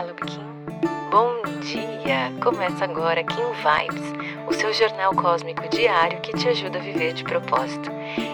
Olá, 0.00 0.14
Kim. 0.14 1.10
Bom 1.10 1.42
dia! 1.60 2.32
Começa 2.40 2.84
agora 2.84 3.24
Kim 3.24 3.34
Vibes, 3.34 4.46
o 4.46 4.52
seu 4.52 4.72
jornal 4.72 5.12
cósmico 5.12 5.68
diário 5.68 6.20
que 6.20 6.32
te 6.34 6.46
ajuda 6.46 6.78
a 6.78 6.80
viver 6.80 7.14
de 7.14 7.24
propósito. 7.24 7.90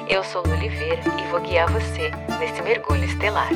Eu 0.07 0.23
sou 0.23 0.43
Lu 0.43 0.53
Oliveira 0.53 1.01
e 1.19 1.31
vou 1.31 1.41
guiar 1.41 1.73
você 1.73 2.11
nesse 2.39 2.61
mergulho 2.61 3.05
estelar. 3.05 3.49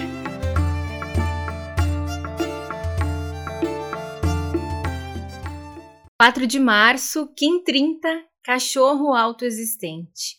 Quatro 6.19 6.47
de 6.47 6.59
março, 6.59 7.27
Kim 7.37 7.63
30, 7.63 8.25
cachorro 8.43 9.13
autoexistente. 9.13 10.39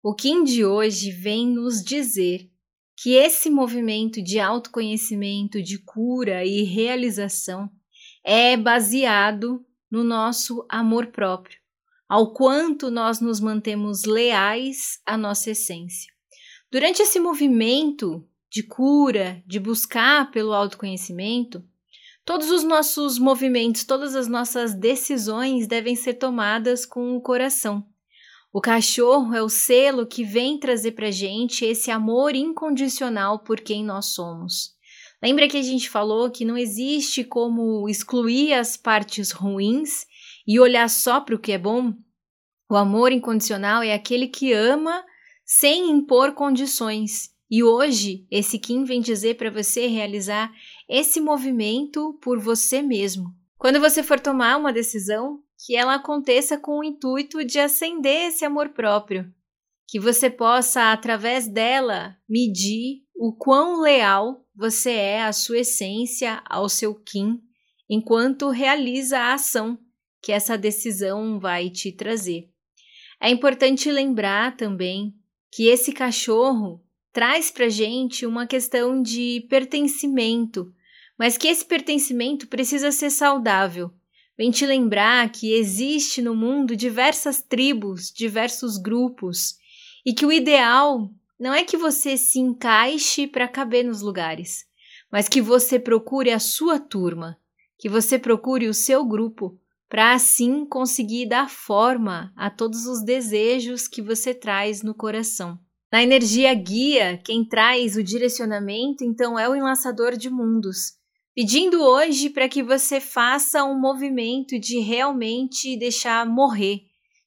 O 0.00 0.14
Kim 0.14 0.44
de 0.44 0.64
hoje 0.64 1.10
vem 1.10 1.48
nos 1.48 1.82
dizer 1.82 2.49
que 3.02 3.14
esse 3.14 3.48
movimento 3.48 4.22
de 4.22 4.38
autoconhecimento, 4.38 5.62
de 5.62 5.78
cura 5.78 6.44
e 6.44 6.64
realização 6.64 7.70
é 8.22 8.58
baseado 8.58 9.64
no 9.90 10.04
nosso 10.04 10.66
amor 10.68 11.06
próprio, 11.06 11.58
ao 12.06 12.34
quanto 12.34 12.90
nós 12.90 13.18
nos 13.18 13.40
mantemos 13.40 14.04
leais 14.04 15.00
à 15.06 15.16
nossa 15.16 15.52
essência. 15.52 16.12
Durante 16.70 17.00
esse 17.00 17.18
movimento 17.18 18.22
de 18.50 18.62
cura, 18.62 19.42
de 19.46 19.58
buscar 19.58 20.30
pelo 20.30 20.52
autoconhecimento, 20.52 21.64
todos 22.22 22.50
os 22.50 22.62
nossos 22.62 23.18
movimentos, 23.18 23.82
todas 23.84 24.14
as 24.14 24.28
nossas 24.28 24.74
decisões 24.74 25.66
devem 25.66 25.96
ser 25.96 26.14
tomadas 26.14 26.84
com 26.84 27.16
o 27.16 27.20
coração 27.22 27.89
o 28.52 28.60
cachorro 28.60 29.34
é 29.34 29.42
o 29.42 29.48
selo 29.48 30.06
que 30.06 30.24
vem 30.24 30.58
trazer 30.58 30.92
para 30.92 31.10
gente 31.10 31.64
esse 31.64 31.90
amor 31.90 32.34
incondicional 32.34 33.38
por 33.38 33.60
quem 33.60 33.84
nós 33.84 34.06
somos. 34.06 34.74
Lembra 35.22 35.46
que 35.48 35.56
a 35.56 35.62
gente 35.62 35.88
falou 35.88 36.30
que 36.30 36.44
não 36.44 36.56
existe 36.56 37.22
como 37.22 37.88
excluir 37.88 38.54
as 38.54 38.76
partes 38.76 39.30
ruins 39.30 40.04
e 40.46 40.58
olhar 40.58 40.88
só 40.88 41.20
para 41.20 41.34
o 41.34 41.38
que 41.38 41.52
é 41.52 41.58
bom? 41.58 41.94
O 42.68 42.74
amor 42.74 43.12
incondicional 43.12 43.82
é 43.82 43.92
aquele 43.92 44.26
que 44.26 44.52
ama 44.52 45.04
sem 45.44 45.90
impor 45.90 46.32
condições. 46.32 47.30
E 47.50 47.62
hoje, 47.62 48.26
esse 48.30 48.58
Kim 48.58 48.84
vem 48.84 49.00
dizer 49.00 49.36
para 49.36 49.50
você 49.50 49.86
realizar 49.86 50.52
esse 50.88 51.20
movimento 51.20 52.18
por 52.22 52.38
você 52.38 52.80
mesmo. 52.80 53.34
Quando 53.58 53.78
você 53.78 54.02
for 54.02 54.18
tomar 54.18 54.56
uma 54.56 54.72
decisão, 54.72 55.42
que 55.66 55.76
ela 55.76 55.96
aconteça 55.96 56.56
com 56.56 56.78
o 56.78 56.84
intuito 56.84 57.44
de 57.44 57.58
acender 57.58 58.28
esse 58.28 58.44
amor 58.44 58.70
próprio, 58.70 59.30
que 59.86 60.00
você 60.00 60.30
possa, 60.30 60.92
através 60.92 61.46
dela, 61.46 62.16
medir 62.28 63.02
o 63.14 63.34
quão 63.36 63.80
leal 63.80 64.46
você 64.54 64.92
é 64.92 65.22
à 65.22 65.32
sua 65.32 65.58
essência, 65.58 66.42
ao 66.48 66.68
seu 66.68 66.94
Kim, 66.94 67.40
enquanto 67.88 68.48
realiza 68.48 69.18
a 69.18 69.34
ação 69.34 69.78
que 70.22 70.32
essa 70.32 70.56
decisão 70.56 71.38
vai 71.38 71.68
te 71.68 71.92
trazer. 71.92 72.48
É 73.20 73.28
importante 73.28 73.90
lembrar 73.90 74.56
também 74.56 75.14
que 75.52 75.66
esse 75.66 75.92
cachorro 75.92 76.82
traz 77.12 77.50
para 77.50 77.68
gente 77.68 78.24
uma 78.24 78.46
questão 78.46 79.02
de 79.02 79.46
pertencimento, 79.50 80.72
mas 81.18 81.36
que 81.36 81.48
esse 81.48 81.64
pertencimento 81.64 82.46
precisa 82.46 82.90
ser 82.92 83.10
saudável 83.10 83.90
Vem 84.40 84.50
te 84.50 84.64
lembrar 84.64 85.30
que 85.30 85.52
existe 85.52 86.22
no 86.22 86.34
mundo 86.34 86.74
diversas 86.74 87.42
tribos, 87.42 88.10
diversos 88.10 88.78
grupos, 88.78 89.56
e 90.02 90.14
que 90.14 90.24
o 90.24 90.32
ideal 90.32 91.10
não 91.38 91.52
é 91.52 91.62
que 91.62 91.76
você 91.76 92.16
se 92.16 92.38
encaixe 92.38 93.26
para 93.26 93.46
caber 93.46 93.84
nos 93.84 94.00
lugares, 94.00 94.64
mas 95.12 95.28
que 95.28 95.42
você 95.42 95.78
procure 95.78 96.30
a 96.30 96.38
sua 96.38 96.78
turma, 96.78 97.36
que 97.78 97.86
você 97.86 98.18
procure 98.18 98.66
o 98.66 98.72
seu 98.72 99.04
grupo, 99.04 99.60
para 99.90 100.14
assim 100.14 100.64
conseguir 100.64 101.26
dar 101.28 101.50
forma 101.50 102.32
a 102.34 102.48
todos 102.48 102.86
os 102.86 103.04
desejos 103.04 103.86
que 103.86 104.00
você 104.00 104.32
traz 104.32 104.82
no 104.82 104.94
coração. 104.94 105.58
Na 105.92 106.02
energia 106.02 106.54
guia, 106.54 107.20
quem 107.22 107.44
traz 107.44 107.94
o 107.94 108.02
direcionamento 108.02 109.04
então 109.04 109.38
é 109.38 109.46
o 109.46 109.54
enlaçador 109.54 110.16
de 110.16 110.30
mundos 110.30 110.98
pedindo 111.34 111.82
hoje 111.82 112.30
para 112.30 112.48
que 112.48 112.62
você 112.62 113.00
faça 113.00 113.64
um 113.64 113.78
movimento 113.78 114.58
de 114.58 114.80
realmente 114.80 115.76
deixar 115.76 116.26
morrer, 116.26 116.82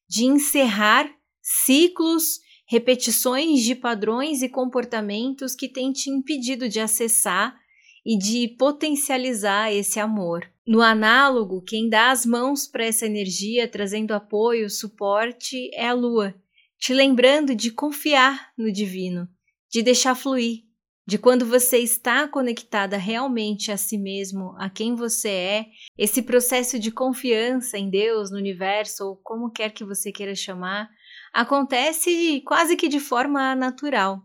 de 0.07 0.25
encerrar 0.25 1.09
ciclos, 1.41 2.39
repetições 2.67 3.61
de 3.61 3.75
padrões 3.75 4.41
e 4.41 4.49
comportamentos 4.49 5.55
que 5.55 5.67
têm 5.67 5.91
te 5.91 6.09
impedido 6.09 6.67
de 6.67 6.79
acessar 6.79 7.55
e 8.05 8.17
de 8.17 8.47
potencializar 8.57 9.71
esse 9.71 9.99
amor. 9.99 10.49
No 10.65 10.81
análogo, 10.81 11.61
quem 11.61 11.89
dá 11.89 12.11
as 12.11 12.25
mãos 12.25 12.67
para 12.67 12.85
essa 12.85 13.05
energia, 13.05 13.67
trazendo 13.67 14.13
apoio, 14.13 14.69
suporte, 14.69 15.69
é 15.73 15.87
a 15.87 15.93
lua, 15.93 16.33
te 16.79 16.93
lembrando 16.93 17.55
de 17.55 17.71
confiar 17.71 18.51
no 18.57 18.71
divino, 18.71 19.27
de 19.69 19.81
deixar 19.81 20.15
fluir, 20.15 20.63
de 21.05 21.17
quando 21.17 21.45
você 21.45 21.79
está 21.79 22.27
conectada 22.27 22.97
realmente 22.97 23.71
a 23.71 23.77
si 23.77 23.97
mesmo, 23.97 24.55
a 24.57 24.69
quem 24.69 24.95
você 24.95 25.29
é, 25.29 25.65
esse 25.97 26.21
processo 26.21 26.79
de 26.79 26.91
confiança 26.91 27.77
em 27.77 27.89
Deus, 27.89 28.31
no 28.31 28.37
universo, 28.37 29.05
ou 29.05 29.15
como 29.17 29.51
quer 29.51 29.71
que 29.71 29.83
você 29.83 30.11
queira 30.11 30.33
chamar, 30.33 30.89
acontece 31.33 32.41
quase 32.45 32.75
que 32.77 32.87
de 32.87 32.99
forma 32.99 33.53
natural. 33.53 34.21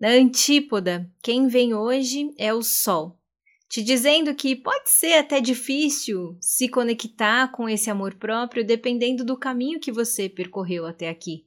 Na 0.00 0.08
antípoda, 0.08 1.08
quem 1.22 1.46
vem 1.46 1.74
hoje 1.74 2.32
é 2.38 2.52
o 2.52 2.62
Sol, 2.62 3.20
te 3.68 3.82
dizendo 3.82 4.34
que 4.34 4.56
pode 4.56 4.90
ser 4.90 5.12
até 5.12 5.40
difícil 5.40 6.36
se 6.40 6.68
conectar 6.68 7.52
com 7.52 7.68
esse 7.68 7.88
amor 7.88 8.16
próprio 8.16 8.66
dependendo 8.66 9.24
do 9.24 9.38
caminho 9.38 9.78
que 9.78 9.92
você 9.92 10.28
percorreu 10.28 10.86
até 10.86 11.08
aqui. 11.08 11.44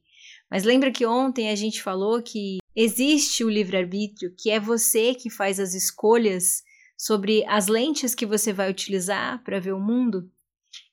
Mas 0.49 0.63
lembra 0.63 0.91
que 0.91 1.05
ontem 1.05 1.49
a 1.49 1.55
gente 1.55 1.81
falou 1.81 2.21
que 2.21 2.59
Existe 2.75 3.43
o 3.43 3.49
livre-arbítrio, 3.49 4.33
que 4.37 4.49
é 4.49 4.59
você 4.59 5.13
que 5.13 5.29
faz 5.29 5.59
as 5.59 5.73
escolhas 5.73 6.63
sobre 6.97 7.45
as 7.45 7.67
lentes 7.67 8.15
que 8.15 8.25
você 8.25 8.51
vai 8.51 8.69
utilizar 8.69 9.43
para 9.43 9.59
ver 9.59 9.73
o 9.73 9.79
mundo. 9.79 10.31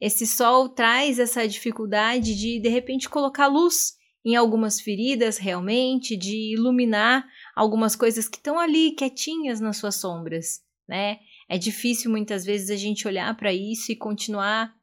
Esse 0.01 0.27
sol 0.27 0.69
traz 0.69 1.19
essa 1.19 1.47
dificuldade 1.49 2.35
de 2.35 2.59
de 2.59 2.69
repente 2.69 3.09
colocar 3.09 3.47
luz 3.47 3.99
em 4.25 4.37
algumas 4.37 4.81
feridas 4.81 5.39
realmente, 5.39 6.17
de 6.17 6.53
iluminar 6.55 7.27
algumas 7.57 7.97
coisas 7.97 8.29
que 8.29 8.37
estão 8.37 8.59
ali 8.59 8.93
quietinhas 8.93 9.61
nas 9.61 9.79
suas 9.79 9.97
sombras, 9.97 10.63
né? 10.87 11.19
É 11.49 11.57
difícil 11.57 12.11
muitas 12.11 12.45
vezes 12.45 12.71
a 12.71 12.77
gente 12.77 13.09
olhar 13.09 13.35
para 13.37 13.53
isso 13.53 13.91
e 13.91 13.97
continuar 13.97 14.75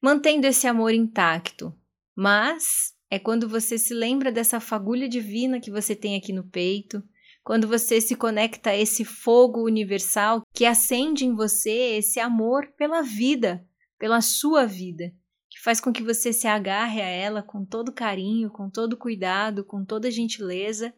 mantendo 0.00 0.46
esse 0.46 0.66
amor 0.66 0.92
intacto. 0.92 1.72
Mas 2.14 2.92
é 3.12 3.18
quando 3.18 3.46
você 3.46 3.76
se 3.76 3.92
lembra 3.92 4.32
dessa 4.32 4.58
fagulha 4.58 5.06
divina 5.06 5.60
que 5.60 5.70
você 5.70 5.94
tem 5.94 6.16
aqui 6.16 6.32
no 6.32 6.44
peito, 6.44 7.02
quando 7.44 7.68
você 7.68 8.00
se 8.00 8.16
conecta 8.16 8.70
a 8.70 8.74
esse 8.74 9.04
fogo 9.04 9.66
universal 9.66 10.40
que 10.50 10.64
acende 10.64 11.26
em 11.26 11.34
você 11.34 11.98
esse 11.98 12.18
amor 12.18 12.68
pela 12.68 13.02
vida, 13.02 13.62
pela 13.98 14.22
sua 14.22 14.64
vida, 14.64 15.12
que 15.50 15.60
faz 15.60 15.78
com 15.78 15.92
que 15.92 16.02
você 16.02 16.32
se 16.32 16.46
agarre 16.46 17.02
a 17.02 17.06
ela 17.06 17.42
com 17.42 17.66
todo 17.66 17.92
carinho, 17.92 18.48
com 18.48 18.70
todo 18.70 18.96
cuidado, 18.96 19.62
com 19.62 19.84
toda 19.84 20.10
gentileza, 20.10 20.90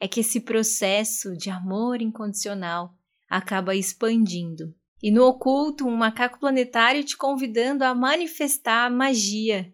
é 0.00 0.08
que 0.08 0.18
esse 0.18 0.40
processo 0.40 1.36
de 1.36 1.50
amor 1.50 2.02
incondicional 2.02 2.98
acaba 3.28 3.76
expandindo. 3.76 4.74
E 5.00 5.12
no 5.12 5.24
oculto, 5.24 5.86
um 5.86 5.96
macaco 5.96 6.40
planetário 6.40 7.04
te 7.04 7.16
convidando 7.16 7.84
a 7.84 7.94
manifestar 7.94 8.86
a 8.86 8.90
magia 8.90 9.72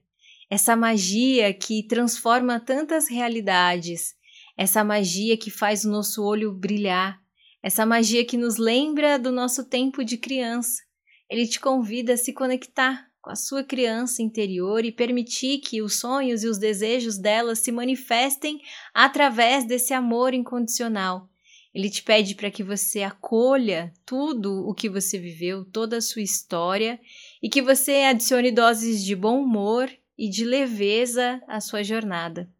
essa 0.49 0.77
magia 0.77 1.53
que 1.53 1.83
transforma 1.83 2.61
tantas 2.61 3.09
realidades, 3.09 4.15
essa 4.57 4.85
magia 4.85 5.37
que 5.37 5.51
faz 5.51 5.85
o 5.85 5.91
nosso 5.91 6.23
olho 6.25 6.53
brilhar, 6.53 7.21
essa 7.63 7.85
magia 7.85 8.25
que 8.25 8.37
nos 8.37 8.57
lembra 8.57 9.19
do 9.19 9.33
nosso 9.33 9.65
tempo 9.65 10.05
de 10.05 10.17
criança. 10.17 10.83
Ele 11.29 11.47
te 11.47 11.59
convida 11.59 12.15
a 12.15 12.17
se 12.17 12.33
conectar 12.33 13.07
com 13.21 13.31
a 13.31 13.35
sua 13.35 13.65
criança 13.65 14.23
interior 14.23 14.85
e 14.85 14.93
permitir 14.93 15.59
que 15.59 15.83
os 15.83 15.99
sonhos 15.99 16.45
e 16.45 16.47
os 16.47 16.59
desejos 16.59 17.19
dela 17.19 17.57
se 17.57 17.73
manifestem 17.73 18.61
através 18.95 19.67
desse 19.67 19.93
amor 19.93 20.33
incondicional. 20.33 21.29
Ele 21.75 21.91
te 21.91 22.05
pede 22.05 22.37
para 22.37 22.53
que 22.53 22.63
você 22.63 23.03
acolha 23.03 23.93
tudo 24.07 24.65
o 24.67 24.73
que 24.73 24.89
você 24.89 25.19
viveu, 25.19 25.65
toda 25.65 25.97
a 25.97 26.01
sua 26.01 26.23
história 26.23 27.01
e 27.43 27.49
que 27.49 27.61
você 27.61 28.05
adicione 28.09 28.53
doses 28.53 29.05
de 29.05 29.17
bom 29.17 29.43
humor 29.43 29.91
e 30.17 30.29
de 30.29 30.45
leveza 30.45 31.43
à 31.47 31.61
sua 31.61 31.83
jornada. 31.83 32.51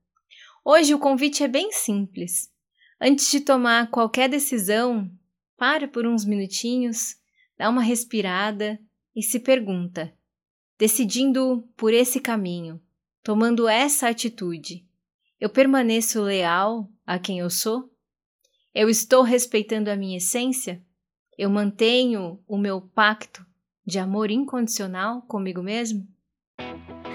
Hoje 0.65 0.95
o 0.95 0.99
convite 0.99 1.43
é 1.43 1.49
bem 1.49 1.73
simples. 1.73 2.53
Antes 3.01 3.31
de 3.31 3.41
tomar 3.41 3.91
qualquer 3.91 4.29
decisão, 4.29 5.11
para 5.57 5.87
por 5.87 6.07
uns 6.07 6.25
minutinhos, 6.25 7.17
dá 7.57 7.69
uma 7.71 7.83
respirada 7.83 8.79
e 9.15 9.23
se 9.23 9.41
pergunta: 9.41 10.13
decidindo 10.79 11.67
por 11.77 11.95
esse 11.95 12.21
caminho, 12.21 12.81
tomando 13.23 13.69
essa 13.69 14.09
atitude, 14.09 14.87
eu 15.41 15.51
permaneço 15.51 16.23
leal 16.23 16.91
a 17.07 17.19
quem 17.19 17.39
eu 17.39 17.51
sou? 17.51 17.91
Eu 18.75 18.91
estou 18.91 19.23
respeitando 19.23 19.91
a 19.91 19.97
minha 19.97 20.19
essência? 20.19 20.83
Eu 21.39 21.51
mantenho 21.51 22.43
o 22.47 22.59
meu 22.59 22.81
pacto 22.81 23.45
de 23.87 23.99
amor 23.99 24.31
incondicional 24.31 25.23
comigo 25.23 25.63
mesmo? 25.63 26.07